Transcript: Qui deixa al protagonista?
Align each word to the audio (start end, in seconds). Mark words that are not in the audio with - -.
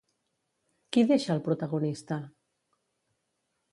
Qui 0.95 1.03
deixa 1.11 1.29
al 1.35 1.43
protagonista? 1.49 2.19